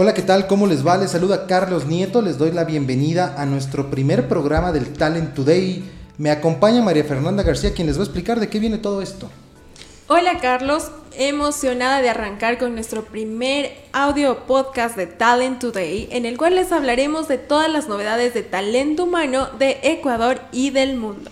Hola, 0.00 0.14
¿qué 0.14 0.22
tal? 0.22 0.46
¿Cómo 0.46 0.68
les 0.68 0.86
va? 0.86 0.96
Les 0.96 1.10
saluda 1.10 1.48
Carlos 1.48 1.86
Nieto, 1.86 2.22
les 2.22 2.38
doy 2.38 2.52
la 2.52 2.62
bienvenida 2.62 3.34
a 3.36 3.44
nuestro 3.46 3.90
primer 3.90 4.28
programa 4.28 4.70
del 4.70 4.92
Talent 4.92 5.34
Today. 5.34 5.82
Me 6.18 6.30
acompaña 6.30 6.80
María 6.82 7.02
Fernanda 7.02 7.42
García, 7.42 7.74
quien 7.74 7.88
les 7.88 7.96
va 7.96 8.02
a 8.02 8.04
explicar 8.04 8.38
de 8.38 8.48
qué 8.48 8.60
viene 8.60 8.78
todo 8.78 9.02
esto. 9.02 9.28
Hola 10.06 10.38
Carlos, 10.40 10.92
emocionada 11.16 12.00
de 12.00 12.10
arrancar 12.10 12.58
con 12.58 12.74
nuestro 12.74 13.06
primer 13.06 13.72
audio 13.92 14.46
podcast 14.46 14.96
de 14.96 15.08
Talent 15.08 15.58
Today, 15.58 16.06
en 16.12 16.26
el 16.26 16.38
cual 16.38 16.54
les 16.54 16.70
hablaremos 16.70 17.26
de 17.26 17.38
todas 17.38 17.68
las 17.68 17.88
novedades 17.88 18.34
de 18.34 18.44
talento 18.44 19.02
humano 19.02 19.48
de 19.58 19.80
Ecuador 19.82 20.38
y 20.52 20.70
del 20.70 20.96
mundo. 20.96 21.28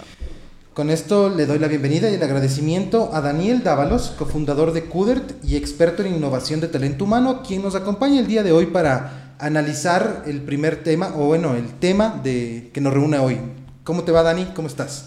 Con 0.76 0.90
esto 0.90 1.30
le 1.34 1.46
doy 1.46 1.58
la 1.58 1.68
bienvenida 1.68 2.10
y 2.10 2.16
el 2.16 2.22
agradecimiento 2.22 3.08
a 3.14 3.22
Daniel 3.22 3.62
Dávalos, 3.62 4.12
cofundador 4.18 4.74
de 4.74 4.84
CUDERT 4.84 5.42
y 5.42 5.56
experto 5.56 6.02
en 6.02 6.14
innovación 6.14 6.60
de 6.60 6.68
talento 6.68 7.04
humano, 7.04 7.42
quien 7.42 7.62
nos 7.62 7.74
acompaña 7.74 8.20
el 8.20 8.26
día 8.26 8.42
de 8.42 8.52
hoy 8.52 8.66
para 8.66 9.36
analizar 9.38 10.24
el 10.26 10.42
primer 10.42 10.84
tema, 10.84 11.14
o 11.16 11.28
bueno, 11.28 11.54
el 11.54 11.64
tema 11.68 12.20
de, 12.22 12.68
que 12.74 12.82
nos 12.82 12.92
reúne 12.92 13.18
hoy. 13.18 13.38
¿Cómo 13.84 14.04
te 14.04 14.12
va, 14.12 14.22
Dani? 14.22 14.48
¿Cómo 14.54 14.68
estás? 14.68 15.06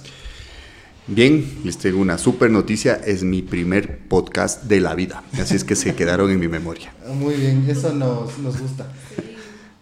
Bien, 1.05 1.59
les 1.63 1.77
tengo 1.77 2.01
una 2.01 2.17
super 2.17 2.49
noticia, 2.49 2.99
es 3.05 3.21
mi 3.21 3.43
primer 3.43 3.99
podcast 4.07 4.63
de 4.63 4.79
la 4.79 4.95
vida, 4.95 5.21
así 5.39 5.55
es 5.55 5.63
que 5.63 5.75
se 5.75 5.93
quedaron 5.93 6.31
en 6.31 6.39
mi 6.39 6.47
memoria. 6.47 6.91
Muy 7.13 7.35
bien, 7.35 7.67
eso 7.69 7.93
nos, 7.93 8.39
nos 8.39 8.59
gusta. 8.59 8.87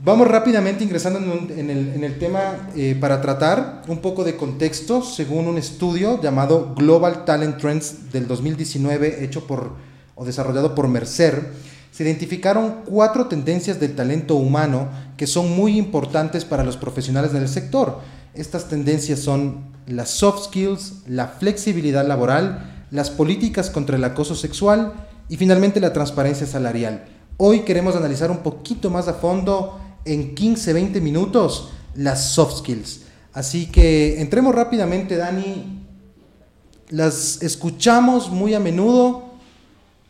Vamos 0.08 0.30
rápidamente 0.30 0.86
ingresando 0.86 1.20
en, 1.20 1.70
el, 1.70 2.18
tema 2.18 2.70
eh, 2.78 2.96
para 2.98 3.20
tratar 3.20 3.82
un 3.90 3.98
poco 3.98 4.24
de 4.24 4.38
contexto 4.38 5.02
según 5.02 5.48
un 5.48 5.58
estudio 5.58 6.22
llamado 6.22 6.74
Global 6.76 7.26
Talent 7.26 7.58
Trends 7.58 8.10
del 8.14 8.26
2019 8.26 9.26
hecho 9.26 9.46
por 9.46 9.74
o 10.16 10.24
desarrollado 10.24 10.74
por 10.76 10.88
Mercer. 10.88 11.52
Se 11.92 12.04
identificaron 12.04 12.84
cuatro 12.86 13.26
tendencias 13.26 13.82
del 13.82 13.98
talento 13.98 14.36
humano 14.36 14.88
que 15.18 15.28
son 15.28 15.54
muy 15.54 15.78
importantes 15.78 16.46
para 16.46 16.64
los 16.64 16.78
profesionales 16.78 17.34
del 17.34 17.50
sector. 17.50 18.00
Estas 18.34 18.70
tendencias 18.70 19.20
son 19.20 19.74
las 19.88 20.10
soft 20.10 20.46
skills, 20.46 21.02
la 21.06 21.28
flexibilidad 21.28 22.08
laboral, 22.08 22.86
las 22.92 23.10
políticas 23.10 23.70
contra 23.70 23.98
el 23.98 24.06
acoso 24.06 24.36
sexual 24.36 24.94
y 25.28 25.36
finalmente 25.36 25.82
la 25.82 25.92
transparencia 25.92 26.48
salarial. 26.48 27.04
Hoy 27.36 27.64
queremos 27.64 27.98
analizar 27.98 28.32
un 28.32 28.38
poquito 28.38 28.90
más 28.90 29.10
a 29.10 29.14
fondo 29.14 29.82
en 30.14 30.36
15, 30.36 30.74
20 30.74 31.02
minutos 31.02 31.70
las 31.96 32.32
soft 32.32 32.60
skills. 32.60 33.02
Así 33.34 33.68
que 33.68 34.22
entremos 34.22 34.56
rápidamente, 34.56 35.16
Dani. 35.16 35.84
Las 36.90 37.42
escuchamos 37.44 38.32
muy 38.32 38.54
a 38.54 38.60
menudo 38.60 39.28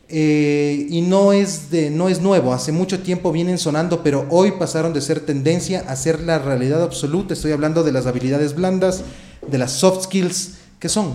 eh, 0.08 0.86
y 0.88 1.02
no 1.02 1.32
es, 1.32 1.70
de, 1.70 1.90
no 1.90 2.08
es 2.08 2.20
nuevo. 2.20 2.54
Hace 2.54 2.72
mucho 2.72 3.00
tiempo 3.00 3.32
vienen 3.32 3.58
sonando, 3.58 4.02
pero 4.02 4.26
hoy 4.30 4.52
pasaron 4.52 4.92
de 4.92 5.00
ser 5.00 5.20
tendencia 5.20 5.84
a 5.88 5.96
ser 5.96 6.22
la 6.22 6.38
realidad 6.38 6.82
absoluta. 6.82 7.34
Estoy 7.34 7.52
hablando 7.52 7.82
de 7.82 7.92
las 7.92 8.06
habilidades 8.06 8.54
blandas, 8.54 9.02
de 9.46 9.58
las 9.58 9.72
soft 9.72 10.04
skills. 10.04 10.58
¿Qué 10.78 10.88
son? 10.88 11.14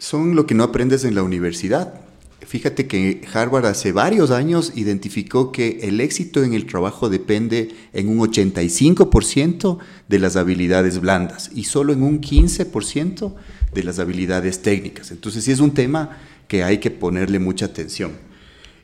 Son 0.00 0.34
lo 0.34 0.46
que 0.46 0.54
no 0.54 0.64
aprendes 0.64 1.04
en 1.04 1.14
la 1.14 1.22
universidad. 1.22 2.05
Fíjate 2.46 2.86
que 2.86 3.22
Harvard 3.32 3.66
hace 3.66 3.90
varios 3.90 4.30
años 4.30 4.72
identificó 4.76 5.50
que 5.50 5.80
el 5.82 6.00
éxito 6.00 6.44
en 6.44 6.54
el 6.54 6.66
trabajo 6.66 7.08
depende 7.08 7.74
en 7.92 8.08
un 8.08 8.18
85% 8.18 9.78
de 10.08 10.18
las 10.20 10.36
habilidades 10.36 11.00
blandas 11.00 11.50
y 11.52 11.64
solo 11.64 11.92
en 11.92 12.04
un 12.04 12.20
15% 12.20 13.34
de 13.74 13.82
las 13.82 13.98
habilidades 13.98 14.62
técnicas. 14.62 15.10
Entonces 15.10 15.42
sí 15.42 15.50
es 15.50 15.58
un 15.58 15.72
tema 15.72 16.18
que 16.46 16.62
hay 16.62 16.78
que 16.78 16.92
ponerle 16.92 17.40
mucha 17.40 17.66
atención. 17.66 18.12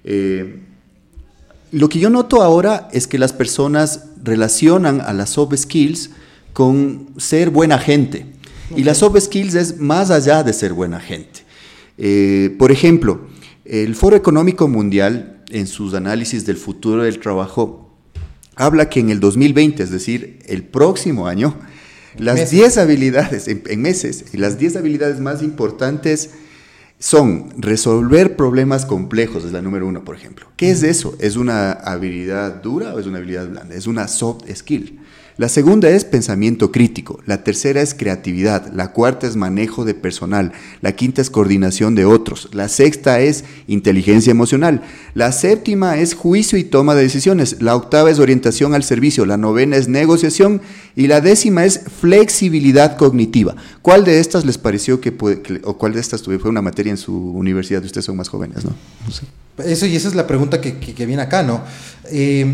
Eh, 0.02 0.58
lo 1.70 1.88
que 1.88 2.00
yo 2.00 2.10
noto 2.10 2.42
ahora 2.42 2.88
es 2.92 3.06
que 3.06 3.16
las 3.16 3.32
personas 3.32 4.06
relacionan 4.24 5.00
a 5.00 5.12
las 5.12 5.30
soft 5.30 5.54
skills 5.56 6.10
con 6.52 7.10
ser 7.16 7.50
buena 7.50 7.78
gente. 7.78 8.26
Y 8.76 8.82
las 8.82 8.98
soft 8.98 9.20
skills 9.20 9.54
es 9.54 9.78
más 9.78 10.10
allá 10.10 10.42
de 10.42 10.52
ser 10.52 10.72
buena 10.72 10.98
gente. 10.98 11.44
Eh, 11.96 12.56
por 12.58 12.72
ejemplo, 12.72 13.30
el 13.64 13.94
Foro 13.94 14.16
Económico 14.16 14.68
Mundial, 14.68 15.42
en 15.50 15.66
sus 15.66 15.94
análisis 15.94 16.46
del 16.46 16.56
futuro 16.56 17.04
del 17.04 17.20
trabajo, 17.20 17.90
habla 18.56 18.88
que 18.88 19.00
en 19.00 19.10
el 19.10 19.20
2020, 19.20 19.82
es 19.82 19.90
decir, 19.90 20.38
el 20.46 20.64
próximo 20.64 21.26
año, 21.26 21.54
las 22.18 22.50
10 22.50 22.78
habilidades, 22.78 23.48
en, 23.48 23.82
meses, 23.82 24.24
las 24.32 24.58
10 24.58 24.76
habilidades 24.76 25.20
más 25.20 25.42
importantes 25.42 26.30
son 26.98 27.52
resolver 27.58 28.36
problemas 28.36 28.86
complejos, 28.86 29.44
es 29.44 29.52
la 29.52 29.62
número 29.62 29.86
uno, 29.86 30.04
por 30.04 30.14
ejemplo. 30.14 30.46
¿Qué 30.56 30.70
es 30.70 30.82
eso? 30.82 31.16
¿Es 31.18 31.36
una 31.36 31.72
habilidad 31.72 32.62
dura 32.62 32.94
o 32.94 32.98
es 32.98 33.06
una 33.06 33.18
habilidad 33.18 33.48
blanda? 33.48 33.74
Es 33.74 33.86
una 33.86 34.08
soft 34.08 34.44
skill. 34.54 35.00
La 35.38 35.48
segunda 35.48 35.88
es 35.88 36.04
pensamiento 36.04 36.70
crítico, 36.70 37.20
la 37.24 37.42
tercera 37.42 37.80
es 37.80 37.94
creatividad, 37.94 38.70
la 38.74 38.92
cuarta 38.92 39.26
es 39.26 39.34
manejo 39.34 39.86
de 39.86 39.94
personal, 39.94 40.52
la 40.82 40.92
quinta 40.92 41.22
es 41.22 41.30
coordinación 41.30 41.94
de 41.94 42.04
otros, 42.04 42.50
la 42.52 42.68
sexta 42.68 43.18
es 43.20 43.44
inteligencia 43.66 44.30
emocional, 44.30 44.82
la 45.14 45.32
séptima 45.32 45.96
es 45.96 46.12
juicio 46.12 46.58
y 46.58 46.64
toma 46.64 46.94
de 46.94 47.04
decisiones, 47.04 47.62
la 47.62 47.74
octava 47.74 48.10
es 48.10 48.18
orientación 48.18 48.74
al 48.74 48.84
servicio, 48.84 49.24
la 49.24 49.38
novena 49.38 49.76
es 49.76 49.88
negociación 49.88 50.60
y 50.96 51.06
la 51.06 51.22
décima 51.22 51.64
es 51.64 51.80
flexibilidad 52.00 52.98
cognitiva. 52.98 53.56
¿Cuál 53.80 54.04
de 54.04 54.20
estas 54.20 54.44
les 54.44 54.58
pareció 54.58 55.00
que, 55.00 55.12
puede, 55.12 55.62
o 55.64 55.78
cuál 55.78 55.94
de 55.94 56.00
estas 56.00 56.22
fue 56.22 56.50
una 56.50 56.62
materia 56.62 56.90
en 56.90 56.98
su 56.98 57.16
universidad? 57.16 57.82
Ustedes 57.82 58.04
son 58.04 58.18
más 58.18 58.28
jóvenes, 58.28 58.66
¿no? 58.66 58.74
Eso 59.64 59.86
y 59.86 59.96
esa 59.96 60.08
es 60.08 60.14
la 60.14 60.26
pregunta 60.26 60.60
que, 60.60 61.06
viene 61.06 61.22
acá, 61.22 61.42
¿no? 61.42 61.62
Eh, 62.10 62.46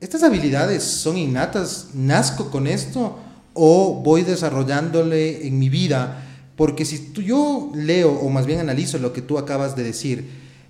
¿Estas 0.00 0.22
habilidades 0.22 0.84
son 0.84 1.16
innatas? 1.16 1.88
¿Nazco 1.92 2.50
con 2.50 2.68
esto 2.68 3.18
o 3.52 4.00
voy 4.04 4.22
desarrollándole 4.22 5.44
en 5.48 5.58
mi 5.58 5.68
vida? 5.68 6.24
Porque 6.54 6.84
si 6.84 7.12
yo 7.14 7.72
leo 7.74 8.12
o 8.12 8.30
más 8.30 8.46
bien 8.46 8.60
analizo 8.60 8.98
lo 8.98 9.12
que 9.12 9.22
tú 9.22 9.38
acabas 9.38 9.74
de 9.74 9.82
decir, 9.82 10.24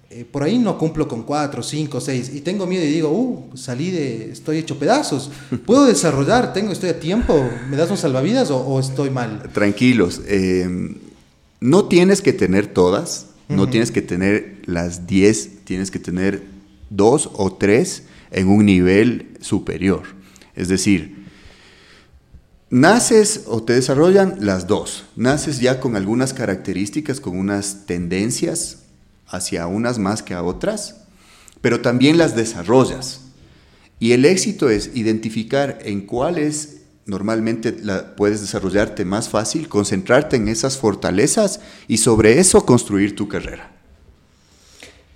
eh, 0.08 0.24
por 0.24 0.42
ahí 0.42 0.58
no 0.58 0.78
cumplo 0.78 1.06
con 1.06 1.24
cuatro, 1.24 1.62
cinco, 1.62 2.00
seis 2.00 2.30
y 2.34 2.40
tengo 2.40 2.66
miedo 2.66 2.82
y 2.86 2.88
digo, 2.88 3.10
uh, 3.10 3.54
salí 3.54 3.90
de, 3.90 4.32
estoy 4.32 4.56
hecho 4.56 4.78
pedazos. 4.78 5.30
¿Puedo 5.66 5.84
desarrollar? 5.84 6.54
¿Tengo, 6.54 6.72
estoy 6.72 6.88
a 6.88 6.98
tiempo? 6.98 7.46
¿Me 7.68 7.76
das 7.76 7.90
un 7.90 7.98
salvavidas 7.98 8.50
o, 8.50 8.80
estoy 8.80 9.10
mal? 9.10 9.42
Tranquilos. 9.52 10.22
Em, 10.26 10.94
no 11.60 11.84
tienes 11.84 12.22
que 12.22 12.32
tener 12.32 12.66
todas, 12.66 13.26
no 13.50 13.68
tienes 13.68 13.90
que 13.90 14.00
tener 14.00 14.62
las 14.64 15.06
diez, 15.06 15.64
tienes 15.64 15.90
que 15.90 15.98
tener 15.98 16.44
dos 16.88 17.28
o 17.34 17.52
tres 17.52 18.04
en 18.30 18.48
un 18.48 18.66
nivel 18.66 19.36
superior. 19.40 20.02
Es 20.54 20.68
decir, 20.68 21.24
naces 22.70 23.44
o 23.46 23.62
te 23.62 23.74
desarrollan 23.74 24.36
las 24.40 24.66
dos. 24.66 25.04
Naces 25.16 25.60
ya 25.60 25.80
con 25.80 25.96
algunas 25.96 26.34
características, 26.34 27.20
con 27.20 27.38
unas 27.38 27.86
tendencias 27.86 28.78
hacia 29.26 29.66
unas 29.66 29.98
más 29.98 30.22
que 30.22 30.34
a 30.34 30.42
otras, 30.42 31.02
pero 31.60 31.80
también 31.80 32.18
las 32.18 32.34
desarrollas. 32.34 33.20
Y 34.00 34.12
el 34.12 34.24
éxito 34.24 34.70
es 34.70 34.90
identificar 34.94 35.78
en 35.82 36.02
cuáles 36.02 36.78
normalmente 37.06 37.74
la, 37.82 38.14
puedes 38.14 38.40
desarrollarte 38.40 39.04
más 39.04 39.28
fácil, 39.28 39.68
concentrarte 39.68 40.36
en 40.36 40.48
esas 40.48 40.76
fortalezas 40.76 41.60
y 41.88 41.98
sobre 41.98 42.38
eso 42.38 42.64
construir 42.64 43.16
tu 43.16 43.28
carrera. 43.28 43.77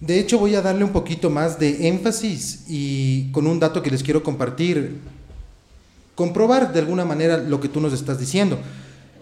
De 0.02 0.18
hecho, 0.18 0.40
voy 0.40 0.56
a 0.56 0.62
darle 0.62 0.82
un 0.82 0.90
poquito 0.90 1.30
más 1.30 1.60
de 1.60 1.86
énfasis 1.86 2.64
y 2.66 3.30
con 3.30 3.46
un 3.46 3.60
dato 3.60 3.80
que 3.80 3.90
les 3.90 4.02
quiero 4.02 4.20
compartir, 4.24 4.98
comprobar 6.16 6.72
de 6.72 6.80
alguna 6.80 7.04
manera 7.04 7.36
lo 7.36 7.60
que 7.60 7.68
tú 7.68 7.80
nos 7.80 7.92
estás 7.92 8.18
diciendo. 8.18 8.58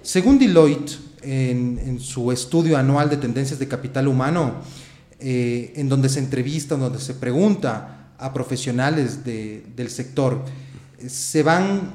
Según 0.00 0.38
Deloitte, 0.38 0.98
en, 1.20 2.00
su 2.00 2.32
estudio 2.32 2.78
anual 2.78 3.10
de 3.10 3.18
tendencias 3.18 3.58
de 3.58 3.68
capital 3.68 4.08
humano, 4.08 4.54
eh, 5.18 5.74
en 5.76 5.90
donde 5.90 6.08
se 6.08 6.18
entrevista, 6.18 6.76
donde 6.76 6.98
se 6.98 7.12
pregunta 7.12 8.14
a 8.16 8.32
profesionales 8.32 9.22
del 9.22 9.90
sector, 9.90 10.42
se 11.06 11.42
van 11.42 11.92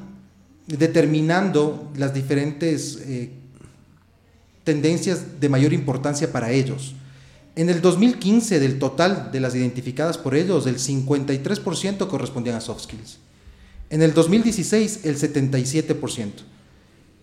determinando 0.68 1.92
las 1.98 2.14
diferentes 2.14 3.00
eh, 3.08 3.32
tendencias 4.64 5.40
de 5.40 5.50
mayor 5.50 5.74
importancia 5.74 6.32
para 6.32 6.52
ellos. 6.52 6.94
En 7.56 7.70
el 7.70 7.82
2015, 7.82 8.60
del 8.60 8.80
total 8.80 9.30
de 9.32 9.40
las 9.40 9.56
identificadas 9.56 10.18
por 10.18 10.36
ellos, 10.36 10.68
el 10.68 10.78
53% 10.78 12.08
correspondían 12.08 12.58
a 12.58 12.62
soft 12.62 12.84
skills. 12.84 13.20
En 13.90 14.02
el 14.02 14.14
2016, 14.14 15.02
el 15.06 15.18
77%. 15.18 16.30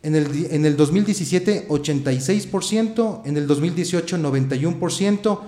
En 0.02 0.17
el, 0.17 0.46
en 0.50 0.64
el 0.64 0.76
2017, 0.76 1.69
86%. 1.69 3.23
En 3.26 3.37
el 3.37 3.46
2018, 3.46 4.19
91%. 4.19 5.40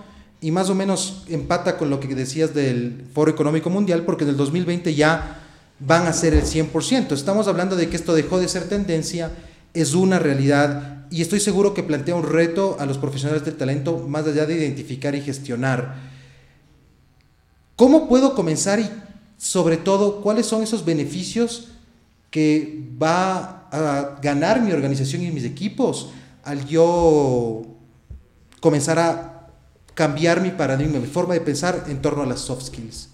Y 0.43 0.51
más 0.51 0.69
o 0.69 0.75
menos 0.75 1.25
empata 1.29 1.79
con 1.79 1.89
lo 1.89 1.99
que 1.99 2.15
decías 2.15 2.55
del 2.55 3.07
Foro 3.15 3.31
Económico 3.31 3.71
Mundial, 3.71 4.05
porque 4.05 4.25
en 4.25 4.31
el 4.31 4.37
2020 4.37 4.95
ya 4.95 5.41
van 5.81 6.07
a 6.07 6.13
ser 6.13 6.35
el 6.35 6.45
100%. 6.45 7.13
Estamos 7.13 7.49
hablando 7.49 7.77
de 7.77 7.89
que 7.89 7.97
esto 7.97 8.15
dejó 8.15 8.39
de 8.39 8.49
ser 8.49 8.69
tendencia, 8.69 9.33
es 9.73 9.95
una 9.95 10.19
realidad 10.19 11.04
y 11.15 11.23
estoy 11.23 11.39
seguro 11.39 11.75
que 11.75 11.85
plantea 11.85 12.17
un 12.17 12.25
reto 12.25 12.77
a 12.81 12.87
los 12.87 12.99
profesionales 12.99 13.45
del 13.45 13.55
talento 13.55 13.99
más 14.09 14.27
allá 14.27 14.47
de 14.47 14.57
identificar 14.57 15.15
y 15.15 15.21
gestionar. 15.21 15.95
¿Cómo 17.77 18.09
puedo 18.09 18.35
comenzar 18.35 18.81
y 18.81 18.91
sobre 19.39 19.77
todo, 19.77 20.23
cuáles 20.23 20.47
son 20.47 20.65
esos 20.65 20.85
beneficios 20.85 21.69
que 22.33 22.83
va 23.01 23.69
a 23.71 24.19
ganar 24.21 24.61
mi 24.61 24.73
organización 24.73 25.23
y 25.23 25.31
mis 25.31 25.45
equipos 25.45 26.11
al 26.43 26.67
yo 26.67 27.63
comenzar 28.59 28.99
a 28.99 29.51
cambiar 29.95 30.41
mi 30.41 30.51
paradigma, 30.51 30.99
mi 30.99 31.07
forma 31.07 31.35
de 31.35 31.43
pensar 31.43 31.85
en 31.87 32.03
torno 32.03 32.25
a 32.25 32.27
las 32.27 32.41
soft 32.41 32.65
skills. 32.65 33.09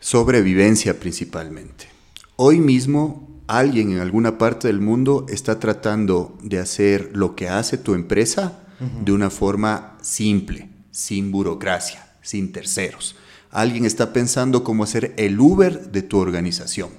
Sobrevivencia 0.00 0.98
principalmente. 0.98 1.86
Hoy 2.34 2.58
mismo 2.58 3.37
alguien 3.48 3.92
en 3.92 3.98
alguna 3.98 4.38
parte 4.38 4.68
del 4.68 4.80
mundo 4.80 5.26
está 5.28 5.58
tratando 5.58 6.38
de 6.42 6.60
hacer 6.60 7.10
lo 7.14 7.34
que 7.34 7.48
hace 7.48 7.78
tu 7.78 7.94
empresa 7.94 8.60
de 9.04 9.10
una 9.10 9.28
forma 9.30 9.96
simple, 10.00 10.68
sin 10.92 11.32
burocracia, 11.32 12.06
sin 12.22 12.52
terceros. 12.52 13.16
Alguien 13.50 13.84
está 13.84 14.12
pensando 14.12 14.62
cómo 14.62 14.84
hacer 14.84 15.14
el 15.16 15.40
Uber 15.40 15.90
de 15.90 16.02
tu 16.02 16.18
organización. 16.18 16.90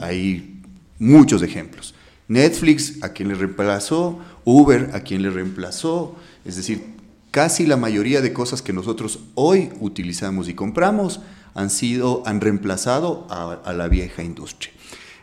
Hay 0.00 0.62
muchos 0.98 1.42
ejemplos. 1.42 1.94
Netflix 2.28 3.02
a 3.02 3.10
quien 3.10 3.28
le 3.28 3.34
reemplazó, 3.34 4.18
Uber 4.44 4.90
a 4.94 5.00
quien 5.00 5.22
le 5.22 5.30
reemplazó, 5.30 6.16
es 6.44 6.56
decir, 6.56 6.82
casi 7.30 7.66
la 7.66 7.76
mayoría 7.76 8.20
de 8.20 8.32
cosas 8.32 8.62
que 8.62 8.72
nosotros 8.72 9.20
hoy 9.34 9.70
utilizamos 9.80 10.48
y 10.48 10.54
compramos 10.54 11.20
han 11.54 11.70
sido, 11.70 12.22
han 12.26 12.40
reemplazado 12.40 13.26
a, 13.30 13.72
la 13.72 13.88
vieja 13.88 14.22
industria. 14.22 14.72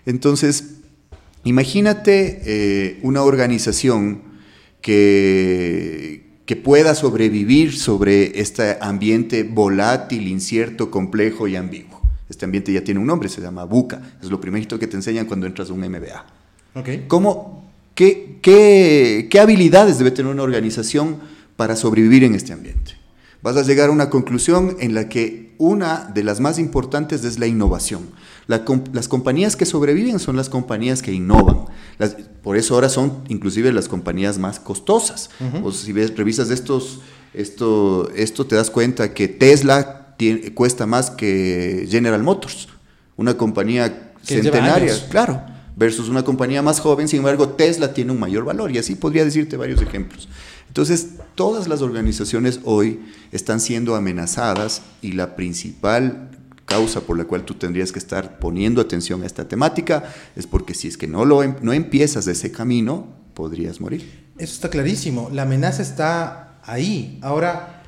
Entonces, 0.06 0.76
imagínate 1.44 2.42
eh, 2.46 3.00
una 3.04 3.24
organización 3.24 4.22
que, 4.82 6.26
que 6.46 6.56
pueda 6.56 6.94
sobrevivir 6.96 7.76
sobre 7.78 8.40
este 8.40 8.78
ambiente 8.82 9.44
volátil, 9.44 10.28
incierto, 10.28 10.92
complejo 10.92 11.48
y 11.48 11.56
ambiguo. 11.56 12.02
Este 12.30 12.46
ambiente 12.46 12.74
ya 12.74 12.84
tiene 12.84 13.00
un 13.00 13.08
nombre, 13.08 13.30
se 13.30 13.42
llama 13.42 13.64
buca. 13.64 14.02
Es 14.22 14.30
lo 14.30 14.42
primerito 14.42 14.80
que 14.80 14.88
te 14.88 14.96
enseñan 14.96 15.26
cuando 15.26 15.46
entras 15.46 15.70
a 15.70 15.74
un 15.74 15.82
MBA. 15.82 16.26
Okay. 16.76 17.06
¿Cómo, 17.08 17.72
qué, 17.96 18.40
qué, 18.42 19.28
qué 19.30 19.40
habilidades 19.40 20.00
debe 20.00 20.12
tener 20.12 20.32
una 20.32 20.44
organización 20.44 21.20
para 21.56 21.76
sobrevivir 21.76 22.24
en 22.24 22.36
este 22.36 22.52
ambiente? 22.52 23.03
Vas 23.44 23.58
a 23.58 23.62
llegar 23.64 23.90
a 23.90 23.92
una 23.92 24.10
conclusión 24.10 24.78
en 24.80 24.94
la 24.94 25.10
que 25.10 25.54
una 25.58 26.10
de 26.14 26.24
las 26.24 26.40
más 26.40 26.58
importantes 26.58 27.26
es 27.26 27.40
la 27.40 27.46
innovación. 27.46 28.10
las 28.48 29.08
compañías 29.10 29.58
que 29.58 29.66
sobreviven 29.66 30.20
son 30.20 30.38
las 30.38 30.48
compañías 30.48 31.02
que 31.02 31.12
innovan. 31.12 31.66
por 32.42 32.56
eso 32.56 32.74
ahora 32.74 32.88
son 32.88 33.24
inclusive 33.28 33.74
las 33.74 33.90
compañías 33.90 34.38
más 34.38 34.62
costosas. 34.62 35.30
O 35.62 35.74
si 35.74 35.92
ves, 35.92 36.16
revisas 36.16 36.50
estos, 36.52 37.02
esto, 37.34 38.10
esto 38.16 38.48
te 38.48 38.56
das 38.56 38.70
cuenta 38.70 39.14
que 39.14 39.28
Tesla 39.28 40.16
cuesta 40.56 40.86
más 40.86 41.12
que 41.12 41.86
General 41.90 42.24
Motors, 42.24 42.70
una 43.18 43.36
compañía 43.36 44.14
centenaria, 44.24 44.94
claro, 45.10 45.44
versus 45.76 46.10
una 46.10 46.24
compañía 46.24 46.62
más 46.62 46.80
joven, 46.80 47.08
sin 47.08 47.20
embargo 47.20 47.50
Tesla 47.50 47.94
tiene 47.94 48.12
un 48.12 48.20
mayor 48.20 48.46
valor 48.46 48.72
y 48.72 48.78
así 48.78 48.96
podría 48.96 49.26
decirte 49.26 49.58
varios 49.58 49.82
ejemplos. 49.82 50.28
Entonces, 50.68 51.10
todas 51.36 51.68
las 51.68 51.82
organizaciones 51.82 52.60
hoy 52.64 53.00
están 53.32 53.60
siendo 53.60 53.96
amenazadas 53.96 54.82
y 55.02 55.12
la 55.12 55.36
principal 55.36 56.30
causa 56.66 57.02
por 57.02 57.18
la 57.18 57.26
cual 57.26 57.44
tú 57.44 57.56
tendrías 57.56 57.92
que 57.92 58.00
estar 58.00 58.40
poniendo 58.40 58.82
atención 58.82 59.22
a 59.24 59.26
esta 59.26 59.48
temática 59.48 60.12
es 60.36 60.48
porque 60.48 60.74
si 60.74 60.88
es 60.88 60.98
que 60.98 61.08
no, 61.08 61.26
lo, 61.26 61.44
em, 61.44 61.56
no 61.62 61.74
empiezas 61.74 62.26
ese 62.28 62.52
camino, 62.52 63.08
podrías 63.34 63.82
morir. 63.82 64.24
Eso 64.38 64.54
está 64.54 64.70
clarísimo, 64.70 65.30
la 65.32 65.44
amenaza 65.44 65.82
está 65.82 66.60
ahí. 66.64 67.20
Ahora, 67.22 67.84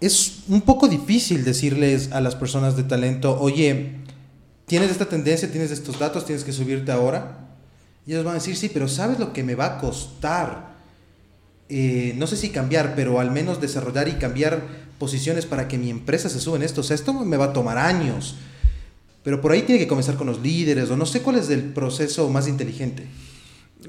es 0.00 0.40
un 0.48 0.60
poco 0.60 0.88
difícil 0.88 1.44
decirles 1.44 2.12
a 2.12 2.20
las 2.20 2.36
personas 2.36 2.76
de 2.76 2.82
talento, 2.82 3.40
oye, 3.40 4.03
tienes 4.66 4.90
esta 4.90 5.08
tendencia, 5.08 5.50
tienes 5.50 5.70
estos 5.70 5.98
datos, 5.98 6.24
tienes 6.24 6.44
que 6.44 6.52
subirte 6.52 6.92
ahora. 6.92 7.48
Y 8.06 8.12
ellos 8.12 8.24
van 8.24 8.32
a 8.32 8.38
decir, 8.38 8.56
sí, 8.56 8.70
pero 8.72 8.88
¿sabes 8.88 9.18
lo 9.18 9.32
que 9.32 9.42
me 9.42 9.54
va 9.54 9.66
a 9.66 9.78
costar? 9.78 10.74
Eh, 11.68 12.14
no 12.16 12.26
sé 12.26 12.36
si 12.36 12.50
cambiar, 12.50 12.94
pero 12.94 13.20
al 13.20 13.30
menos 13.30 13.60
desarrollar 13.60 14.08
y 14.08 14.12
cambiar 14.12 14.62
posiciones 14.98 15.46
para 15.46 15.68
que 15.68 15.78
mi 15.78 15.90
empresa 15.90 16.28
se 16.28 16.40
suba 16.40 16.56
en 16.56 16.62
esto. 16.62 16.82
O 16.82 16.84
sea, 16.84 16.94
esto 16.94 17.12
me 17.12 17.36
va 17.36 17.46
a 17.46 17.52
tomar 17.52 17.78
años. 17.78 18.36
Pero 19.22 19.40
por 19.40 19.52
ahí 19.52 19.62
tiene 19.62 19.78
que 19.78 19.88
comenzar 19.88 20.16
con 20.16 20.26
los 20.26 20.40
líderes, 20.42 20.90
o 20.90 20.96
no 20.96 21.06
sé 21.06 21.22
cuál 21.22 21.36
es 21.36 21.48
el 21.48 21.62
proceso 21.72 22.28
más 22.28 22.46
inteligente. 22.46 23.04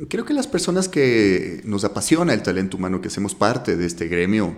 Creo 0.10 0.25
que 0.25 0.33
las 0.33 0.48
personas 0.48 0.88
que 0.88 1.62
nos 1.66 1.83
apasiona 1.83 2.33
el 2.33 2.42
talento 2.42 2.77
humano, 2.77 3.01
que 3.01 3.10
hacemos 3.10 3.36
parte 3.36 3.75
de 3.75 3.86
este 3.86 4.07
gremio, 4.07 4.56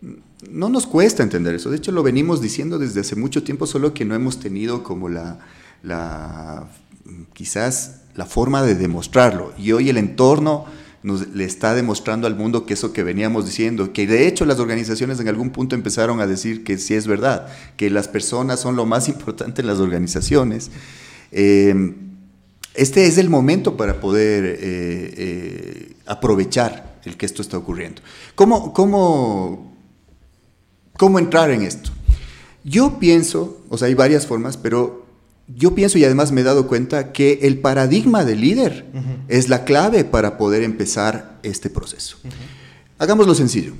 no 0.00 0.68
nos 0.68 0.86
cuesta 0.86 1.22
entender 1.22 1.54
eso. 1.54 1.70
De 1.70 1.76
hecho, 1.76 1.92
lo 1.92 2.02
venimos 2.02 2.40
diciendo 2.40 2.78
desde 2.78 3.00
hace 3.00 3.16
mucho 3.16 3.42
tiempo, 3.42 3.66
solo 3.66 3.94
que 3.94 4.04
no 4.04 4.14
hemos 4.14 4.40
tenido 4.40 4.82
como 4.82 5.08
la, 5.08 5.38
la 5.82 6.68
quizás 7.32 8.02
la 8.14 8.26
forma 8.26 8.62
de 8.62 8.74
demostrarlo. 8.74 9.52
Y 9.58 9.72
hoy 9.72 9.88
el 9.88 9.96
entorno 9.96 10.66
nos 11.02 11.28
le 11.28 11.44
está 11.44 11.74
demostrando 11.74 12.26
al 12.26 12.34
mundo 12.34 12.66
que 12.66 12.74
eso 12.74 12.92
que 12.92 13.04
veníamos 13.04 13.46
diciendo, 13.46 13.92
que 13.92 14.06
de 14.06 14.26
hecho 14.26 14.44
las 14.44 14.58
organizaciones 14.58 15.20
en 15.20 15.28
algún 15.28 15.50
punto 15.50 15.76
empezaron 15.76 16.20
a 16.20 16.26
decir 16.26 16.64
que 16.64 16.78
sí 16.78 16.94
es 16.94 17.06
verdad, 17.06 17.46
que 17.76 17.90
las 17.90 18.08
personas 18.08 18.60
son 18.60 18.76
lo 18.76 18.86
más 18.86 19.08
importante 19.08 19.62
en 19.62 19.68
las 19.68 19.78
organizaciones. 19.78 20.70
Eh, 21.30 21.94
este 22.74 23.06
es 23.06 23.18
el 23.18 23.28
momento 23.28 23.76
para 23.76 24.00
poder 24.00 24.44
eh, 24.44 24.58
eh, 24.62 25.92
aprovechar 26.06 27.00
el 27.04 27.16
que 27.16 27.26
esto 27.26 27.42
está 27.42 27.58
ocurriendo. 27.58 28.02
¿Cómo, 28.34 28.72
cómo, 28.72 29.67
¿Cómo 30.98 31.20
entrar 31.20 31.50
en 31.52 31.62
esto? 31.62 31.90
Yo 32.64 32.98
pienso, 32.98 33.62
o 33.70 33.78
sea, 33.78 33.86
hay 33.86 33.94
varias 33.94 34.26
formas, 34.26 34.56
pero 34.56 35.06
yo 35.46 35.72
pienso 35.74 35.96
y 35.96 36.04
además 36.04 36.32
me 36.32 36.40
he 36.40 36.44
dado 36.44 36.66
cuenta 36.66 37.12
que 37.12 37.38
el 37.42 37.60
paradigma 37.60 38.24
del 38.24 38.40
líder 38.40 38.84
es 39.28 39.48
la 39.48 39.64
clave 39.64 40.04
para 40.04 40.36
poder 40.36 40.64
empezar 40.64 41.38
este 41.44 41.70
proceso. 41.70 42.18
Hagámoslo 42.98 43.36
sencillo. 43.36 43.74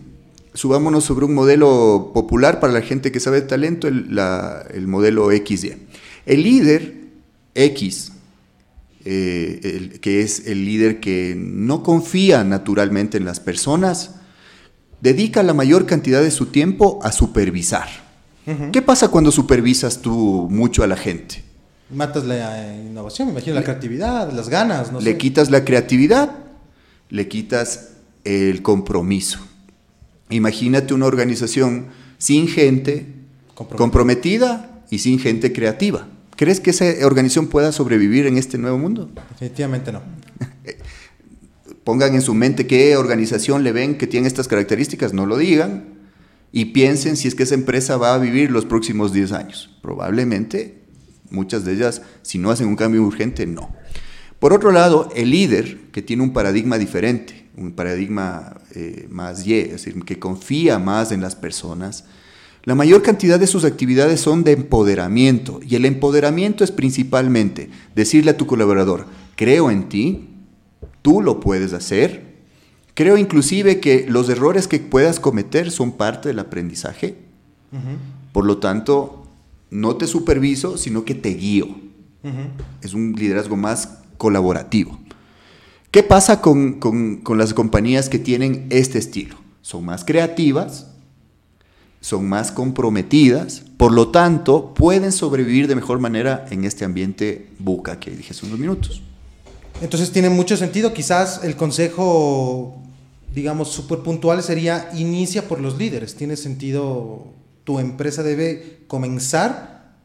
Subámonos 0.54 1.04
sobre 1.04 1.26
un 1.26 1.34
modelo 1.34 2.12
popular 2.14 2.60
para 2.60 2.72
la 2.72 2.82
gente 2.82 3.10
que 3.10 3.18
sabe 3.18 3.40
de 3.40 3.48
talento, 3.48 3.88
el, 3.88 4.16
el 4.72 4.86
modelo 4.86 5.28
XY. 5.30 5.74
El 6.24 6.42
líder 6.44 6.94
X, 7.56 8.12
eh, 9.04 9.98
que 10.00 10.22
es 10.22 10.46
el 10.46 10.64
líder 10.64 11.00
que 11.00 11.34
no 11.36 11.82
confía 11.82 12.44
naturalmente 12.44 13.18
en 13.18 13.24
las 13.24 13.40
personas, 13.40 14.17
dedica 15.00 15.42
la 15.42 15.54
mayor 15.54 15.86
cantidad 15.86 16.22
de 16.22 16.30
su 16.30 16.46
tiempo 16.46 16.98
a 17.02 17.12
supervisar. 17.12 17.88
¿Qué 18.72 18.80
pasa 18.80 19.08
cuando 19.08 19.30
supervisas 19.30 20.00
tú 20.00 20.48
mucho 20.50 20.82
a 20.82 20.86
la 20.86 20.96
gente? 20.96 21.44
Matas 21.90 22.24
la 22.24 22.74
innovación, 22.76 23.28
me 23.28 23.32
imagino, 23.32 23.54
la 23.54 23.62
creatividad, 23.62 24.32
las 24.32 24.48
ganas. 24.48 24.90
No 24.90 25.00
le 25.00 25.18
quitas 25.18 25.50
la 25.50 25.66
creatividad, 25.66 26.34
le 27.10 27.28
quitas 27.28 27.90
el 28.24 28.62
compromiso. 28.62 29.38
Imagínate 30.30 30.94
una 30.94 31.06
organización 31.06 31.88
sin 32.16 32.48
gente 32.48 33.14
comprometida 33.54 34.82
y 34.90 35.00
sin 35.00 35.18
gente 35.18 35.52
creativa. 35.52 36.06
¿Crees 36.36 36.60
que 36.60 36.70
esa 36.70 36.84
organización 37.04 37.48
pueda 37.48 37.72
sobrevivir 37.72 38.26
en 38.26 38.38
este 38.38 38.58
nuevo 38.58 38.78
mundo? 38.78 39.10
Definitivamente 39.30 39.92
no. 39.92 40.02
pongan 41.88 42.14
en 42.14 42.20
su 42.20 42.34
mente 42.34 42.66
qué 42.66 42.98
organización 42.98 43.64
le 43.64 43.72
ven 43.72 43.96
que 43.96 44.06
tiene 44.06 44.26
estas 44.26 44.46
características, 44.46 45.14
no 45.14 45.24
lo 45.24 45.38
digan 45.38 45.86
y 46.52 46.66
piensen 46.66 47.16
si 47.16 47.28
es 47.28 47.34
que 47.34 47.44
esa 47.44 47.54
empresa 47.54 47.96
va 47.96 48.12
a 48.12 48.18
vivir 48.18 48.50
los 48.50 48.66
próximos 48.66 49.10
10 49.14 49.32
años. 49.32 49.70
Probablemente 49.80 50.82
muchas 51.30 51.64
de 51.64 51.72
ellas, 51.72 52.02
si 52.20 52.36
no 52.36 52.50
hacen 52.50 52.68
un 52.68 52.76
cambio 52.76 53.02
urgente, 53.02 53.46
no. 53.46 53.74
Por 54.38 54.52
otro 54.52 54.70
lado, 54.70 55.08
el 55.16 55.30
líder, 55.30 55.78
que 55.90 56.02
tiene 56.02 56.22
un 56.22 56.34
paradigma 56.34 56.76
diferente, 56.76 57.48
un 57.56 57.72
paradigma 57.72 58.60
eh, 58.74 59.06
más 59.08 59.46
Y, 59.46 59.54
es 59.54 59.70
decir, 59.70 59.98
que 60.04 60.18
confía 60.18 60.78
más 60.78 61.10
en 61.10 61.22
las 61.22 61.36
personas, 61.36 62.04
la 62.64 62.74
mayor 62.74 63.00
cantidad 63.00 63.40
de 63.40 63.46
sus 63.46 63.64
actividades 63.64 64.20
son 64.20 64.44
de 64.44 64.52
empoderamiento 64.52 65.60
y 65.66 65.74
el 65.74 65.86
empoderamiento 65.86 66.64
es 66.64 66.70
principalmente 66.70 67.70
decirle 67.94 68.32
a 68.32 68.36
tu 68.36 68.46
colaborador, 68.46 69.06
creo 69.36 69.70
en 69.70 69.88
ti, 69.88 70.34
tú 71.08 71.22
lo 71.22 71.40
puedes 71.40 71.72
hacer. 71.72 72.34
Creo 72.92 73.16
inclusive 73.16 73.80
que 73.80 74.04
los 74.06 74.28
errores 74.28 74.68
que 74.68 74.78
puedas 74.78 75.20
cometer 75.20 75.70
son 75.70 75.92
parte 75.92 76.28
del 76.28 76.38
aprendizaje. 76.38 77.16
Por 78.30 78.44
lo 78.44 78.58
tanto, 78.58 79.26
no 79.70 79.96
te 79.96 80.06
superviso, 80.06 80.76
sino 80.76 81.06
que 81.06 81.14
te 81.14 81.30
guío. 81.30 81.66
Es 82.82 82.92
un 82.92 83.14
liderazgo 83.14 83.56
más 83.56 84.00
colaborativo. 84.18 84.98
¿Qué 85.90 86.02
pasa 86.02 86.42
con, 86.42 86.74
con, 86.74 87.38
las 87.38 87.54
compañías 87.54 88.10
que 88.10 88.18
tienen 88.18 88.66
este 88.68 88.98
estilo? 88.98 89.36
Son 89.62 89.86
más 89.86 90.04
creativas, 90.04 90.88
son 92.02 92.28
más 92.28 92.52
comprometidas, 92.52 93.62
por 93.78 93.92
lo 93.92 94.08
tanto, 94.08 94.74
pueden 94.74 95.12
sobrevivir 95.12 95.68
de 95.68 95.74
mejor 95.74 96.00
manera 96.00 96.44
en 96.50 96.64
este 96.64 96.84
ambiente 96.84 97.48
buca 97.58 97.98
que 97.98 98.10
dije 98.10 98.34
hace 98.34 98.44
unos 98.44 98.58
minutos. 98.58 99.02
Entonces 99.80 100.10
tiene 100.10 100.30
mucho 100.30 100.56
sentido. 100.56 100.92
Quizás 100.92 101.44
el 101.44 101.56
consejo, 101.56 102.82
digamos, 103.34 103.70
súper 103.70 104.00
puntual 104.00 104.42
sería 104.42 104.90
inicia 104.94 105.46
por 105.46 105.60
los 105.60 105.78
líderes. 105.78 106.14
Tiene 106.14 106.36
sentido, 106.36 107.26
tu 107.64 107.78
empresa 107.78 108.22
debe 108.22 108.80
comenzar 108.88 109.96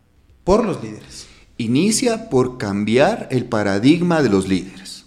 por 0.43 0.65
los 0.65 0.83
líderes. 0.83 1.27
Inicia 1.57 2.29
por 2.29 2.57
cambiar 2.57 3.27
el 3.31 3.45
paradigma 3.45 4.21
de 4.21 4.29
los 4.29 4.47
líderes. 4.47 5.05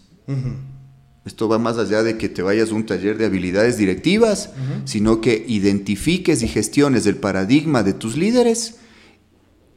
Esto 1.25 1.49
va 1.49 1.59
más 1.59 1.77
allá 1.79 2.03
de 2.03 2.19
que 2.19 2.29
te 2.29 2.43
vayas 2.43 2.71
a 2.71 2.75
un 2.75 2.87
taller 2.87 3.19
de 3.19 3.27
habilidades 3.27 3.77
directivas, 3.77 4.51
sino 4.85 5.21
que 5.21 5.45
identifiques 5.47 6.43
y 6.43 6.49
gestiones 6.49 7.07
el 7.07 7.17
paradigma 7.17 7.83
de 7.83 7.93
tus 7.93 8.17
líderes 8.17 8.77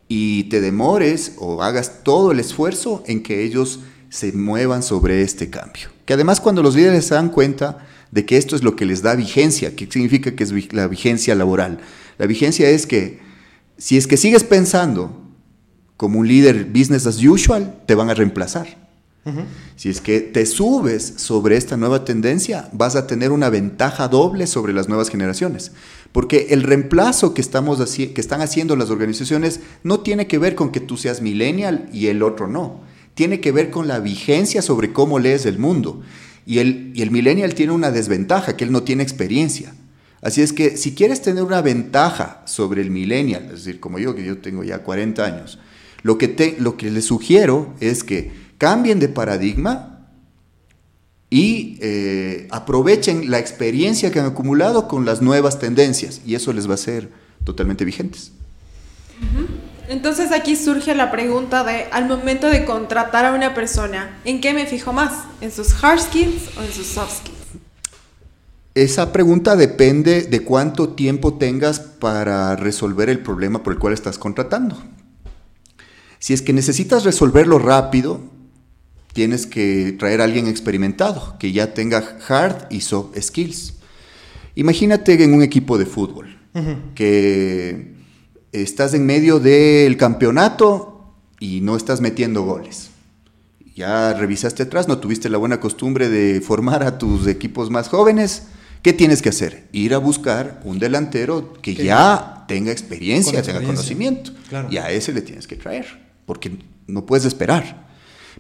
y 0.07 0.45
te 0.45 0.59
demores 0.59 1.33
o 1.37 1.61
hagas 1.61 2.03
todo 2.03 2.31
el 2.31 2.39
esfuerzo 2.39 3.03
en 3.05 3.21
que 3.21 3.43
ellos 3.43 3.79
se 4.09 4.31
muevan 4.31 4.83
sobre 4.83 5.21
este 5.21 5.49
cambio. 5.49 5.89
Que 6.05 6.13
además 6.13 6.41
cuando 6.41 6.63
los 6.63 6.75
líderes 6.75 7.05
se 7.05 7.15
dan 7.15 7.29
cuenta 7.29 7.85
de 8.11 8.25
que 8.25 8.37
esto 8.37 8.55
es 8.55 8.63
lo 8.63 8.75
que 8.75 8.85
les 8.85 9.01
da 9.01 9.15
vigencia, 9.15 9.75
¿qué 9.75 9.87
significa 9.89 10.35
que 10.35 10.43
es 10.43 10.73
la 10.73 10.87
vigencia 10.87 11.35
laboral? 11.35 11.79
La 12.17 12.25
vigencia 12.25 12.69
es 12.69 12.85
que 12.85 13.19
si 13.77 13.97
es 13.97 14.07
que 14.07 14.17
sigues 14.17 14.43
pensando 14.43 15.21
como 15.95 16.19
un 16.19 16.27
líder 16.27 16.65
business 16.65 17.05
as 17.05 17.23
usual, 17.23 17.81
te 17.85 17.95
van 17.95 18.09
a 18.09 18.13
reemplazar. 18.13 18.89
Si 19.75 19.89
es 19.89 20.01
que 20.01 20.21
te 20.21 20.45
subes 20.47 21.13
sobre 21.17 21.55
esta 21.55 21.77
nueva 21.77 22.03
tendencia, 22.03 22.67
vas 22.73 22.95
a 22.95 23.05
tener 23.05 23.31
una 23.31 23.49
ventaja 23.49 24.07
doble 24.07 24.47
sobre 24.47 24.73
las 24.73 24.87
nuevas 24.89 25.09
generaciones. 25.09 25.71
Porque 26.11 26.47
el 26.49 26.63
reemplazo 26.63 27.33
que, 27.33 27.41
estamos 27.41 27.79
que 27.95 28.21
están 28.21 28.41
haciendo 28.41 28.75
las 28.75 28.89
organizaciones 28.89 29.59
no 29.83 29.99
tiene 29.99 30.25
que 30.25 30.39
ver 30.39 30.55
con 30.55 30.71
que 30.71 30.79
tú 30.79 30.97
seas 30.97 31.21
millennial 31.21 31.89
y 31.93 32.07
el 32.07 32.23
otro 32.23 32.47
no. 32.47 32.81
Tiene 33.19 33.41
que 33.41 33.51
ver 33.51 33.69
con 33.69 33.89
la 33.89 33.99
vigencia 33.99 34.61
sobre 34.61 34.93
cómo 34.93 35.19
lees 35.19 35.45
el 35.45 35.59
mundo. 35.59 36.01
Y 36.45 36.59
el, 36.59 36.93
y 36.95 37.01
el 37.01 37.11
millennial 37.11 37.53
tiene 37.53 37.73
una 37.73 37.91
desventaja, 37.91 38.55
que 38.55 38.63
él 38.63 38.71
no 38.71 38.83
tiene 38.83 39.03
experiencia. 39.03 39.75
Así 40.21 40.41
es 40.41 40.53
que 40.53 40.77
si 40.77 40.95
quieres 40.95 41.21
tener 41.21 41.43
una 41.43 41.61
ventaja 41.61 42.41
sobre 42.45 42.81
el 42.81 42.91
millennial, 42.91 43.43
es 43.47 43.65
decir, 43.65 43.81
como 43.81 43.99
yo, 43.99 44.15
que 44.15 44.23
yo 44.23 44.37
tengo 44.37 44.63
ya 44.63 44.83
40 44.83 45.25
años, 45.25 45.59
lo 46.01 46.17
que, 46.17 46.29
te, 46.29 46.55
lo 46.61 46.77
que 46.77 46.91
les 46.91 47.03
sugiero 47.03 47.73
es 47.81 48.05
que 48.05 48.31
cambien 48.57 49.01
de 49.01 49.09
paradigma 49.09 50.07
y 51.29 51.77
eh, 51.81 52.47
aprovechen 52.51 53.29
la 53.29 53.39
experiencia 53.39 54.13
que 54.13 54.21
han 54.21 54.27
acumulado 54.27 54.87
con 54.87 55.03
las 55.03 55.21
nuevas 55.21 55.59
tendencias 55.59 56.21
y 56.25 56.35
eso 56.35 56.53
les 56.53 56.69
va 56.69 56.75
a 56.75 56.77
ser 56.77 57.09
totalmente 57.43 57.83
vigentes. 57.83 58.31
Entonces 59.89 60.31
aquí 60.31 60.55
surge 60.55 60.93
la 60.93 61.09
pregunta 61.09 61.63
de, 61.63 61.85
al 61.91 62.07
momento 62.07 62.47
de 62.47 62.63
contratar 62.63 63.25
a 63.25 63.33
una 63.33 63.55
persona, 63.55 64.19
¿en 64.23 64.39
qué 64.39 64.53
me 64.53 64.67
fijo 64.67 64.93
más? 64.93 65.23
¿En 65.41 65.51
sus 65.51 65.83
hard 65.83 65.99
skills 65.99 66.57
o 66.59 66.61
en 66.61 66.71
sus 66.71 66.85
soft 66.85 67.21
skills? 67.21 67.39
Esa 68.75 69.11
pregunta 69.11 69.55
depende 69.55 70.21
de 70.21 70.41
cuánto 70.41 70.89
tiempo 70.89 71.33
tengas 71.33 71.79
para 71.79 72.55
resolver 72.55 73.09
el 73.09 73.19
problema 73.21 73.63
por 73.63 73.73
el 73.73 73.79
cual 73.79 73.95
estás 73.95 74.19
contratando. 74.19 74.77
Si 76.19 76.33
es 76.33 76.43
que 76.43 76.53
necesitas 76.53 77.03
resolverlo 77.03 77.57
rápido, 77.57 78.21
tienes 79.13 79.47
que 79.47 79.95
traer 79.97 80.21
a 80.21 80.25
alguien 80.25 80.47
experimentado, 80.47 81.35
que 81.39 81.51
ya 81.51 81.73
tenga 81.73 82.19
hard 82.27 82.67
y 82.69 82.81
soft 82.81 83.19
skills. 83.19 83.73
Imagínate 84.53 85.23
en 85.23 85.33
un 85.33 85.41
equipo 85.41 85.79
de 85.79 85.87
fútbol, 85.87 86.37
que 86.93 87.98
estás 88.51 88.93
en 88.93 89.05
medio 89.05 89.39
del 89.39 89.97
campeonato 89.97 91.13
y 91.39 91.61
no 91.61 91.75
estás 91.75 92.01
metiendo 92.01 92.43
goles. 92.43 92.89
Ya 93.75 94.13
revisaste 94.13 94.63
atrás, 94.63 94.87
no 94.87 94.97
tuviste 94.97 95.29
la 95.29 95.37
buena 95.37 95.59
costumbre 95.59 96.09
de 96.09 96.41
formar 96.41 96.83
a 96.83 96.97
tus 96.97 97.27
equipos 97.27 97.69
más 97.69 97.87
jóvenes. 97.87 98.47
¿Qué 98.81 98.93
tienes 98.93 99.21
que 99.21 99.29
hacer? 99.29 99.67
Ir 99.71 99.93
a 99.93 99.97
buscar 99.97 100.61
un 100.63 100.79
delantero 100.79 101.53
que 101.61 101.75
ya 101.75 102.45
tenga 102.47 102.71
experiencia, 102.71 103.41
tenga 103.41 103.61
conocimiento. 103.61 104.31
Y 104.69 104.77
a 104.77 104.91
ese 104.91 105.13
le 105.13 105.21
tienes 105.21 105.47
que 105.47 105.55
traer, 105.55 105.85
porque 106.25 106.57
no 106.87 107.05
puedes 107.05 107.25
esperar. 107.25 107.87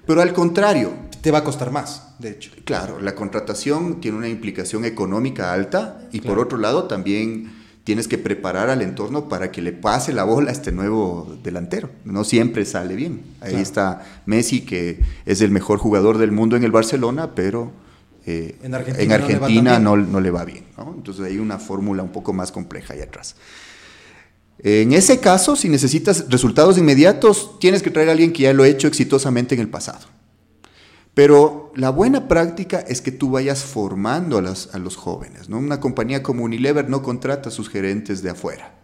Pero 0.05 0.21
al 0.21 0.33
contrario. 0.33 1.09
Te 1.21 1.31
va 1.31 1.39
a 1.39 1.43
costar 1.43 1.69
más, 1.69 2.13
de 2.19 2.31
hecho. 2.31 2.51
Claro, 2.63 3.01
la 3.01 3.13
contratación 3.13 3.99
tiene 3.99 4.17
una 4.17 4.29
implicación 4.29 4.85
económica 4.85 5.51
alta 5.51 6.07
y 6.13 6.21
por 6.21 6.39
otro 6.39 6.57
lado 6.57 6.85
también 6.85 7.58
tienes 7.83 8.07
que 8.07 8.17
preparar 8.17 8.69
al 8.69 8.81
entorno 8.81 9.29
para 9.29 9.51
que 9.51 9.61
le 9.61 9.71
pase 9.71 10.13
la 10.13 10.23
bola 10.23 10.49
a 10.49 10.53
este 10.53 10.71
nuevo 10.71 11.37
delantero. 11.43 11.89
No 12.05 12.23
siempre 12.23 12.65
sale 12.65 12.95
bien. 12.95 13.21
Ahí 13.41 13.55
está 13.55 14.05
Messi, 14.25 14.61
que 14.61 14.99
es 15.25 15.41
el 15.41 15.51
mejor 15.51 15.79
jugador 15.79 16.17
del 16.17 16.31
mundo 16.31 16.55
en 16.55 16.63
el 16.63 16.71
Barcelona, 16.71 17.33
pero 17.35 17.71
eh, 18.25 18.57
en 18.61 18.75
Argentina, 18.75 19.79
no, 19.79 19.95
le 19.95 20.31
va 20.31 20.45
bien. 20.45 20.65
Entonces 20.95 21.25
hay 21.25 21.37
una 21.37 21.57
fórmula 21.57 22.03
un 22.03 22.11
poco 22.11 22.33
más 22.33 22.51
compleja 22.51 22.93
ahí 22.93 23.01
atrás. 23.01 23.35
En 24.61 24.91
ese 24.91 25.19
caso, 25.19 25.55
si 25.55 25.69
necesitas 25.69 26.25
resultados 26.29 26.77
inmediatos, 26.77 27.57
tienes 27.59 27.81
que 27.81 27.91
traer 27.91 28.09
a 28.09 28.11
alguien 28.11 28.33
que 28.33 28.43
ya 28.43 28.53
lo 28.53 28.63
ha 28.63 28.67
hecho 28.67 28.87
exitosamente 28.87 29.55
en 29.55 29.61
el 29.61 29.69
pasado. 29.69 30.05
Pero 31.19 31.73
la 31.75 31.89
buena 31.89 32.29
práctica 32.29 32.79
es 32.79 33.01
que 33.01 33.11
tú 33.11 33.31
vayas 33.31 33.65
formando 33.65 34.37
a, 34.37 34.41
los 34.41 34.95
jóvenes. 34.95 35.49
¿no? 35.49 35.57
Una 35.57 35.81
compañía 35.81 36.23
como 36.23 36.45
Unilever 36.45 36.89
no 36.89 37.03
contrata 37.03 37.49
a 37.49 37.51
sus 37.51 37.67
gerentes 37.67 38.23
de 38.23 38.29
afuera 38.29 38.75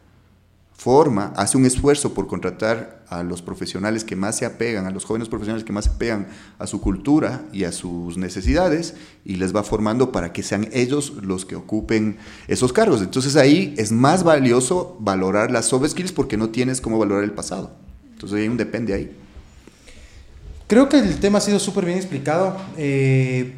forma, 0.74 1.32
hace 1.38 1.56
un 1.58 1.66
esfuerzo 1.66 2.14
por 2.14 2.28
contratar 2.28 3.06
a 3.08 3.24
los 3.24 3.42
profesionales 3.42 4.04
que 4.04 4.18
más 4.18 4.38
se 4.38 4.46
apegan, 4.46 4.86
a 4.86 4.92
los 4.92 5.06
jóvenes 5.06 5.30
profesionales 5.30 5.64
que 5.64 5.72
más 5.72 5.86
se 5.86 5.92
apegan 5.92 6.28
a 6.60 6.68
su 6.68 6.82
cultura 6.82 7.46
y 7.54 7.64
a 7.64 7.72
sus 7.72 8.18
necesidades 8.18 8.96
y 9.24 9.38
les 9.38 9.56
va 9.56 9.64
formando 9.64 10.12
para 10.12 10.34
que 10.34 10.44
sean 10.44 10.68
ellos 10.74 11.14
los 11.22 11.46
que 11.46 11.56
ocupen 11.56 12.18
esos 12.50 12.74
cargos. 12.74 13.02
Entonces 13.02 13.38
ahí 13.38 13.74
es 13.78 13.94
más 13.94 14.26
valioso 14.26 14.98
valorar 15.00 15.52
las 15.52 15.68
soft 15.68 15.88
skills 15.88 16.12
porque 16.12 16.36
no 16.36 16.50
tienes 16.50 16.82
cómo 16.82 17.00
valorar 17.00 17.24
el 17.24 17.32
pasado. 17.32 17.72
Entonces 18.12 18.40
hay 18.42 18.50
un 18.50 18.58
depende 18.58 18.94
ahí. 18.94 19.25
Creo 20.68 20.90
que 20.90 20.98
el 20.98 21.20
tema 21.20 21.38
ha 21.38 21.42
sido 21.42 21.60
súper 21.60 21.86
bien 21.86 21.98
explicado. 21.98 22.58
Eh, 22.78 23.54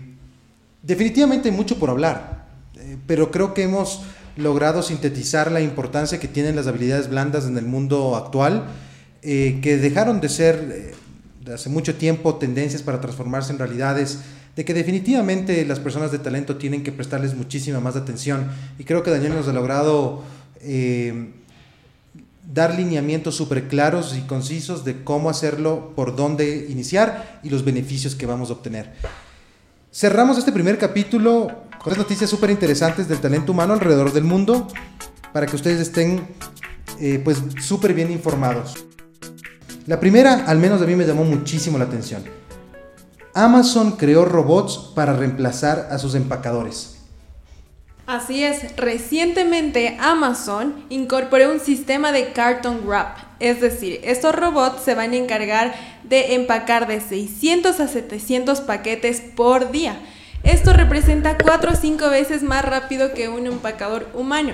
definitivamente 0.83 1.49
hay 1.49 1.55
mucho 1.55 1.79
por 1.79 1.89
hablar, 1.89 2.47
eh, 2.75 2.97
pero 3.07 3.31
creo 3.31 3.53
que 3.53 3.63
hemos 3.63 4.01
logrado 4.35 4.83
sintetizar 4.83 5.51
la 5.51 5.61
importancia 5.61 6.19
que 6.19 6.27
tienen 6.27 6.55
las 6.55 6.67
habilidades 6.67 7.09
blandas 7.09 7.45
en 7.45 7.57
el 7.57 7.65
mundo 7.65 8.15
actual, 8.15 8.65
eh, 9.21 9.59
que 9.61 9.77
dejaron 9.77 10.21
de 10.21 10.29
ser 10.29 10.95
eh, 11.47 11.53
hace 11.53 11.69
mucho 11.69 11.95
tiempo 11.95 12.35
tendencias 12.35 12.81
para 12.81 12.99
transformarse 12.99 13.53
en 13.53 13.59
realidades, 13.59 14.19
de 14.55 14.65
que 14.65 14.73
definitivamente 14.73 15.65
las 15.65 15.79
personas 15.79 16.11
de 16.11 16.19
talento 16.19 16.57
tienen 16.57 16.83
que 16.83 16.91
prestarles 16.91 17.35
muchísima 17.35 17.79
más 17.79 17.95
atención. 17.95 18.47
Y 18.77 18.83
creo 18.83 19.01
que 19.01 19.11
Daniel 19.11 19.35
nos 19.35 19.47
ha 19.47 19.53
logrado 19.53 20.23
dar 22.47 22.73
lineamientos 22.73 23.35
súper 23.35 23.67
claros 23.67 24.15
y 24.15 24.21
concisos 24.21 24.85
de 24.85 25.03
cómo 25.03 25.29
hacerlo, 25.29 25.91
por 25.95 26.15
dónde 26.15 26.67
iniciar 26.69 27.39
y 27.43 27.49
los 27.49 27.65
beneficios 27.65 28.15
que 28.15 28.25
vamos 28.25 28.49
a 28.49 28.53
obtener. 28.53 28.93
Cerramos 29.91 30.37
este 30.37 30.51
primer 30.51 30.77
capítulo 30.77 31.47
con 31.71 31.83
tres 31.93 31.97
noticias 31.97 32.29
súper 32.29 32.49
interesantes 32.49 33.07
del 33.07 33.19
talento 33.19 33.51
humano 33.51 33.73
alrededor 33.73 34.13
del 34.13 34.23
mundo 34.23 34.67
para 35.33 35.45
que 35.45 35.55
ustedes 35.55 35.81
estén 35.81 36.25
eh, 36.99 37.21
pues 37.23 37.41
súper 37.61 37.93
bien 37.93 38.11
informados. 38.11 38.85
La 39.85 39.99
primera, 39.99 40.45
al 40.45 40.57
menos 40.57 40.81
a 40.81 40.85
mí 40.85 40.95
me 40.95 41.05
llamó 41.05 41.23
muchísimo 41.23 41.77
la 41.77 41.85
atención. 41.85 42.23
Amazon 43.33 43.93
creó 43.93 44.25
robots 44.25 44.91
para 44.95 45.13
reemplazar 45.13 45.89
a 45.91 45.97
sus 45.97 46.15
empacadores. 46.15 46.96
Así 48.07 48.41
es, 48.41 48.73
recientemente 48.77 49.97
Amazon 49.99 50.85
incorporó 50.87 51.51
un 51.51 51.59
sistema 51.59 52.13
de 52.13 52.31
carton 52.31 52.83
wrap, 52.85 53.17
es 53.41 53.59
decir, 53.59 53.99
estos 54.01 54.33
robots 54.33 54.81
se 54.81 54.95
van 54.95 55.11
a 55.11 55.17
encargar 55.17 55.75
de 56.03 56.35
empacar 56.35 56.87
de 56.87 57.01
600 57.01 57.81
a 57.81 57.89
700 57.89 58.61
paquetes 58.61 59.19
por 59.19 59.71
día. 59.71 59.99
Esto 60.43 60.71
representa 60.71 61.37
4 61.37 61.73
o 61.73 61.75
5 61.75 62.09
veces 62.09 62.43
más 62.43 62.63
rápido 62.63 63.13
que 63.13 63.27
un 63.27 63.45
empacador 63.45 64.07
humano. 64.13 64.53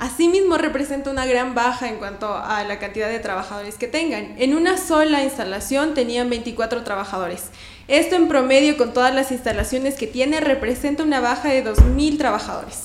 Asimismo, 0.00 0.56
representa 0.56 1.10
una 1.10 1.26
gran 1.26 1.54
baja 1.54 1.86
en 1.86 1.96
cuanto 1.96 2.34
a 2.34 2.64
la 2.64 2.78
cantidad 2.78 3.10
de 3.10 3.18
trabajadores 3.18 3.74
que 3.74 3.86
tengan. 3.86 4.34
En 4.38 4.54
una 4.54 4.78
sola 4.78 5.22
instalación 5.22 5.92
tenían 5.92 6.30
24 6.30 6.84
trabajadores. 6.84 7.50
Esto 7.86 8.16
en 8.16 8.26
promedio 8.26 8.78
con 8.78 8.94
todas 8.94 9.14
las 9.14 9.30
instalaciones 9.30 9.96
que 9.96 10.06
tiene 10.06 10.40
representa 10.40 11.02
una 11.02 11.20
baja 11.20 11.50
de 11.50 11.62
2.000 11.62 12.16
trabajadores. 12.16 12.84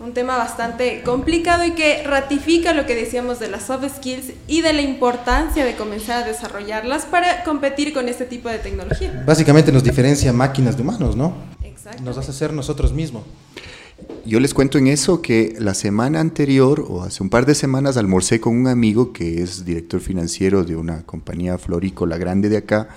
Un 0.00 0.14
tema 0.14 0.38
bastante 0.38 1.02
complicado 1.02 1.66
y 1.66 1.72
que 1.72 2.02
ratifica 2.04 2.72
lo 2.72 2.86
que 2.86 2.94
decíamos 2.94 3.38
de 3.40 3.48
las 3.48 3.64
soft 3.64 3.84
skills 3.96 4.32
y 4.46 4.62
de 4.62 4.72
la 4.72 4.80
importancia 4.80 5.66
de 5.66 5.76
comenzar 5.76 6.22
a 6.22 6.26
desarrollarlas 6.26 7.04
para 7.04 7.44
competir 7.44 7.92
con 7.92 8.08
este 8.08 8.24
tipo 8.24 8.48
de 8.48 8.58
tecnología. 8.58 9.22
Básicamente 9.26 9.70
nos 9.70 9.84
diferencia 9.84 10.32
máquinas 10.32 10.76
de 10.76 10.82
humanos, 10.82 11.14
¿no? 11.14 11.34
Exacto. 11.62 12.02
Nos 12.02 12.16
hace 12.16 12.32
ser 12.32 12.54
nosotros 12.54 12.94
mismos. 12.94 13.24
Yo 14.24 14.40
les 14.40 14.52
cuento 14.52 14.78
en 14.78 14.88
eso 14.88 15.22
que 15.22 15.54
la 15.58 15.72
semana 15.72 16.20
anterior 16.20 16.84
o 16.86 17.02
hace 17.02 17.22
un 17.22 17.30
par 17.30 17.46
de 17.46 17.54
semanas 17.54 17.96
almorcé 17.96 18.40
con 18.40 18.56
un 18.56 18.66
amigo 18.66 19.12
que 19.12 19.42
es 19.42 19.64
director 19.64 20.00
financiero 20.00 20.64
de 20.64 20.76
una 20.76 21.02
compañía 21.04 21.56
florícola 21.56 22.18
grande 22.18 22.48
de 22.48 22.58
acá 22.58 22.88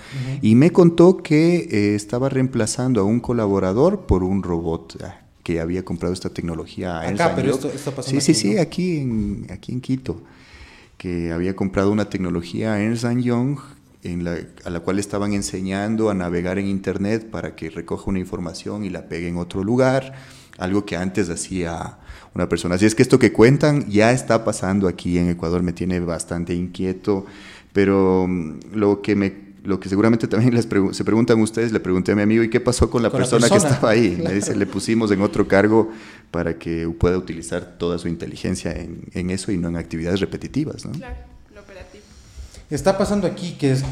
y 0.42 0.54
me 0.54 0.70
contó 0.70 1.16
que 1.22 1.68
eh, 1.70 1.94
estaba 1.94 2.28
reemplazando 2.28 3.00
a 3.00 3.04
un 3.04 3.18
colaborador 3.18 4.00
por 4.00 4.22
un 4.22 4.42
robot 4.42 5.02
ah, 5.02 5.20
que 5.42 5.58
había 5.60 5.84
comprado 5.84 6.12
esta 6.12 6.28
tecnología. 6.28 7.00
Acá, 7.00 7.34
pero 7.34 7.54
esto, 7.54 7.70
Sí, 8.02 8.20
sí, 8.20 8.34
sí, 8.34 8.58
aquí 8.58 8.98
en, 8.98 9.46
aquí 9.50 9.72
en 9.72 9.80
Quito 9.80 10.20
que 10.98 11.32
había 11.32 11.56
comprado 11.56 11.90
una 11.90 12.10
tecnología 12.10 12.78
Ernst 12.80 13.06
Young 13.18 13.58
en 14.04 14.22
la, 14.22 14.36
a 14.64 14.70
la 14.70 14.80
cual 14.80 14.98
estaban 14.98 15.32
enseñando 15.32 16.10
a 16.10 16.14
navegar 16.14 16.58
en 16.58 16.68
Internet 16.68 17.28
para 17.30 17.56
que 17.56 17.70
recoja 17.70 18.04
una 18.06 18.18
información 18.18 18.84
y 18.84 18.90
la 18.90 19.08
pegue 19.08 19.28
en 19.28 19.36
otro 19.36 19.64
lugar, 19.64 20.14
algo 20.58 20.84
que 20.84 20.96
antes 20.96 21.28
hacía 21.30 21.98
una 22.34 22.48
persona. 22.48 22.76
Así 22.76 22.86
es 22.86 22.94
que 22.94 23.02
esto 23.02 23.18
que 23.18 23.32
cuentan 23.32 23.88
ya 23.90 24.12
está 24.12 24.44
pasando 24.44 24.88
aquí 24.88 25.18
en 25.18 25.28
Ecuador, 25.28 25.62
me 25.62 25.72
tiene 25.72 26.00
bastante 26.00 26.54
inquieto, 26.54 27.26
pero 27.72 28.26
mm, 28.28 28.74
lo 28.74 29.02
que 29.02 29.16
me 29.16 29.52
lo 29.64 29.78
que 29.78 29.88
seguramente 29.88 30.26
también 30.26 30.54
les 30.56 30.66
se 30.92 31.04
preguntan 31.04 31.40
ustedes, 31.40 31.72
le 31.72 31.80
pregunté 31.80 32.12
a 32.12 32.16
mi 32.16 32.22
amigo, 32.22 32.42
¿y 32.42 32.50
qué 32.50 32.60
pasó 32.60 32.90
con 32.90 33.02
la, 33.02 33.10
persona, 33.10 33.48
que 33.48 33.56
estaba 33.56 33.90
ahí? 33.90 34.16
Le 34.22 34.34
dice, 34.34 34.56
le 34.56 34.66
pusimos 34.66 35.10
en 35.12 35.22
otro 35.22 35.46
cargo 35.46 35.90
para 36.30 36.58
que 36.58 36.88
pueda 36.98 37.16
utilizar 37.16 37.76
toda 37.78 37.98
su 37.98 38.08
inteligencia 38.08 38.72
en, 38.72 39.02
en 39.12 39.30
eso 39.30 39.52
y 39.52 39.58
no 39.58 39.68
en 39.68 39.76
actividades 39.76 40.18
repetitivas. 40.18 40.84
¿no? 40.84 40.92
Claro, 40.92 41.16
lo 41.54 41.60
operativo. 41.60 42.02
Está 42.70 42.98
pasando 42.98 43.26
aquí, 43.26 43.52
que 43.52 43.72
es 43.72 43.84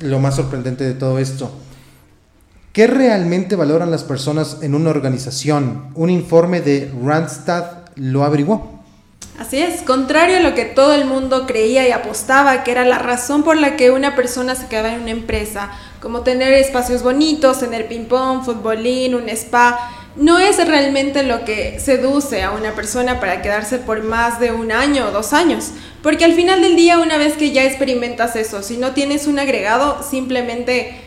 lo 0.00 0.20
más 0.20 0.36
sorprendente 0.36 0.84
de 0.84 0.94
todo 0.94 1.18
esto. 1.18 1.50
¿Qué 2.76 2.86
realmente 2.86 3.56
valoran 3.56 3.90
las 3.90 4.04
personas 4.04 4.58
en 4.60 4.74
una 4.74 4.90
organización? 4.90 5.92
Un 5.94 6.10
informe 6.10 6.60
de 6.60 6.92
Randstad 7.02 7.64
lo 7.94 8.22
averiguó. 8.22 8.82
Así 9.38 9.56
es, 9.56 9.80
contrario 9.80 10.36
a 10.36 10.40
lo 10.40 10.54
que 10.54 10.66
todo 10.66 10.92
el 10.92 11.06
mundo 11.06 11.46
creía 11.46 11.88
y 11.88 11.92
apostaba 11.92 12.64
que 12.64 12.72
era 12.72 12.84
la 12.84 12.98
razón 12.98 13.44
por 13.44 13.56
la 13.56 13.76
que 13.76 13.90
una 13.90 14.14
persona 14.14 14.54
se 14.54 14.66
quedaba 14.66 14.92
en 14.92 15.00
una 15.00 15.12
empresa, 15.12 15.70
como 16.02 16.20
tener 16.20 16.52
espacios 16.52 17.02
bonitos, 17.02 17.60
tener 17.60 17.88
ping-pong, 17.88 18.44
futbolín, 18.44 19.14
un 19.14 19.30
spa, 19.30 19.78
no 20.16 20.38
es 20.38 20.58
realmente 20.58 21.22
lo 21.22 21.46
que 21.46 21.80
seduce 21.80 22.42
a 22.42 22.50
una 22.50 22.74
persona 22.74 23.20
para 23.20 23.40
quedarse 23.40 23.78
por 23.78 24.02
más 24.02 24.38
de 24.38 24.52
un 24.52 24.70
año 24.70 25.06
o 25.06 25.12
dos 25.12 25.32
años. 25.32 25.70
Porque 26.02 26.26
al 26.26 26.34
final 26.34 26.60
del 26.60 26.76
día, 26.76 26.98
una 26.98 27.16
vez 27.16 27.38
que 27.38 27.52
ya 27.52 27.64
experimentas 27.64 28.36
eso, 28.36 28.62
si 28.62 28.76
no 28.76 28.90
tienes 28.90 29.26
un 29.26 29.38
agregado, 29.38 30.02
simplemente 30.02 31.00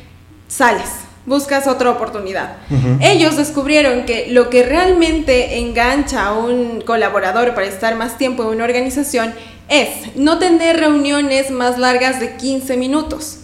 sales 0.47 0.98
buscas 1.25 1.67
otra 1.67 1.91
oportunidad. 1.91 2.57
Ellos 3.01 3.37
descubrieron 3.37 4.05
que 4.05 4.27
lo 4.29 4.49
que 4.49 4.63
realmente 4.63 5.59
engancha 5.59 6.27
a 6.27 6.33
un 6.33 6.81
colaborador 6.81 7.53
para 7.53 7.67
estar 7.67 7.95
más 7.95 8.17
tiempo 8.17 8.43
en 8.43 8.49
una 8.49 8.63
organización 8.63 9.33
es 9.67 10.15
no 10.15 10.39
tener 10.39 10.77
reuniones 10.77 11.51
más 11.51 11.77
largas 11.77 12.19
de 12.19 12.35
15 12.35 12.77
minutos. 12.77 13.37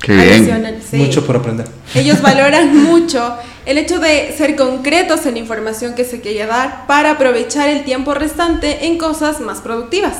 Qué 0.00 0.14
bien. 0.14 0.80
Mucho 0.92 1.26
por 1.26 1.36
aprender. 1.36 1.66
Ellos 1.94 2.22
valoran 2.22 2.76
mucho 2.84 3.36
el 3.66 3.78
hecho 3.78 3.98
de 3.98 4.32
ser 4.36 4.56
concretos 4.56 5.26
en 5.26 5.34
la 5.34 5.40
información 5.40 5.94
que 5.94 6.04
se 6.04 6.20
quiere 6.20 6.46
dar 6.46 6.86
para 6.86 7.12
aprovechar 7.12 7.68
el 7.68 7.84
tiempo 7.84 8.14
restante 8.14 8.86
en 8.86 8.96
cosas 8.96 9.40
más 9.40 9.60
productivas. 9.60 10.14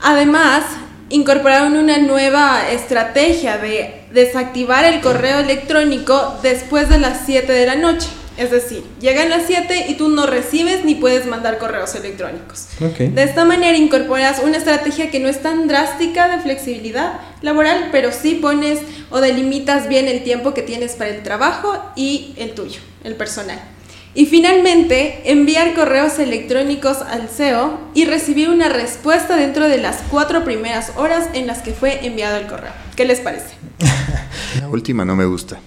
Además, 0.00 0.64
incorporaron 1.12 1.76
una 1.76 1.98
nueva 1.98 2.70
estrategia 2.70 3.58
de 3.58 4.02
desactivar 4.12 4.84
el 4.84 5.00
correo 5.00 5.38
electrónico 5.38 6.38
después 6.42 6.88
de 6.88 6.98
las 6.98 7.26
7 7.26 7.52
de 7.52 7.66
la 7.66 7.76
noche. 7.76 8.08
Es 8.38 8.50
decir, 8.50 8.82
llegan 8.98 9.28
las 9.28 9.42
7 9.46 9.86
y 9.90 9.94
tú 9.94 10.08
no 10.08 10.26
recibes 10.26 10.84
ni 10.84 10.94
puedes 10.94 11.26
mandar 11.26 11.58
correos 11.58 11.94
electrónicos. 11.94 12.66
De 12.80 13.22
esta 13.22 13.44
manera 13.44 13.76
incorporas 13.76 14.40
una 14.42 14.56
estrategia 14.56 15.10
que 15.10 15.20
no 15.20 15.28
es 15.28 15.42
tan 15.42 15.68
drástica 15.68 16.28
de 16.28 16.42
flexibilidad 16.42 17.20
laboral, 17.42 17.90
pero 17.92 18.10
sí 18.10 18.36
pones 18.36 18.80
o 19.10 19.20
delimitas 19.20 19.86
bien 19.86 20.08
el 20.08 20.24
tiempo 20.24 20.54
que 20.54 20.62
tienes 20.62 20.94
para 20.94 21.10
el 21.10 21.22
trabajo 21.22 21.78
y 21.94 22.32
el 22.38 22.54
tuyo, 22.54 22.80
el 23.04 23.16
personal. 23.16 23.60
Y 24.14 24.26
finalmente, 24.26 25.22
enviar 25.30 25.74
correos 25.74 26.18
electrónicos 26.18 26.98
al 27.00 27.28
CEO 27.28 27.78
y 27.94 28.04
recibir 28.04 28.50
una 28.50 28.68
respuesta 28.68 29.36
dentro 29.36 29.68
de 29.68 29.78
las 29.78 30.02
cuatro 30.10 30.44
primeras 30.44 30.92
horas 30.96 31.30
en 31.32 31.46
las 31.46 31.62
que 31.62 31.72
fue 31.72 32.06
enviado 32.06 32.36
el 32.36 32.46
correo. 32.46 32.72
¿Qué 32.94 33.06
les 33.06 33.20
parece? 33.20 33.54
La 34.60 34.68
última 34.68 35.06
no 35.06 35.16
me 35.16 35.24
gusta. 35.24 35.58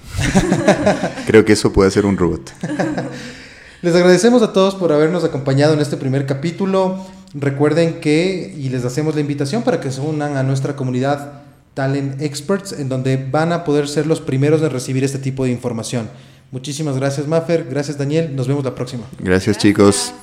Creo 1.25 1.43
que 1.43 1.53
eso 1.53 1.73
puede 1.73 1.89
ser 1.89 2.05
un 2.05 2.17
robot. 2.17 2.53
Les 3.81 3.95
agradecemos 3.95 4.41
a 4.41 4.53
todos 4.53 4.75
por 4.75 4.91
habernos 4.91 5.23
acompañado 5.23 5.73
en 5.73 5.79
este 5.79 5.97
primer 5.97 6.25
capítulo. 6.25 7.05
Recuerden 7.33 7.99
que, 7.99 8.53
y 8.57 8.69
les 8.69 8.83
hacemos 8.85 9.13
la 9.13 9.21
invitación 9.21 9.61
para 9.61 9.79
que 9.79 9.91
se 9.91 10.01
unan 10.01 10.37
a 10.37 10.43
nuestra 10.43 10.75
comunidad 10.75 11.43
Talent 11.75 12.21
Experts, 12.21 12.71
en 12.71 12.89
donde 12.89 13.17
van 13.17 13.51
a 13.51 13.63
poder 13.63 13.87
ser 13.87 14.07
los 14.07 14.21
primeros 14.21 14.61
en 14.63 14.71
recibir 14.71 15.03
este 15.03 15.19
tipo 15.19 15.43
de 15.43 15.51
información. 15.51 16.09
Muchísimas 16.55 16.95
gracias, 16.95 17.27
Maffer. 17.27 17.65
Gracias, 17.69 17.97
Daniel. 17.97 18.33
Nos 18.33 18.47
vemos 18.47 18.63
la 18.63 18.73
próxima. 18.73 19.03
gracias. 19.19 19.57
chicos. 19.57 20.13